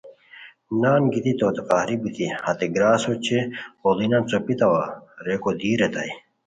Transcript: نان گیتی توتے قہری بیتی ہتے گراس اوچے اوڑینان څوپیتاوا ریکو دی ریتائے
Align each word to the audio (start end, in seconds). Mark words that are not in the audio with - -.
نان 0.81 1.01
گیتی 1.11 1.31
توتے 1.39 1.61
قہری 1.69 1.95
بیتی 2.01 2.25
ہتے 2.43 2.65
گراس 2.73 3.03
اوچے 3.07 3.39
اوڑینان 3.83 4.23
څوپیتاوا 4.29 4.83
ریکو 5.25 5.51
دی 5.59 5.71
ریتائے 5.79 6.11